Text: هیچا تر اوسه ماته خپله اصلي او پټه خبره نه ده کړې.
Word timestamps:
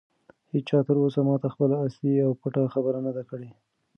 هیچا 0.53 0.77
تر 0.87 0.95
اوسه 1.03 1.21
ماته 1.27 1.47
خپله 1.53 1.75
اصلي 1.87 2.13
او 2.25 2.31
پټه 2.41 2.61
خبره 2.73 2.99
نه 3.05 3.11
ده 3.17 3.23
کړې. 3.29 3.49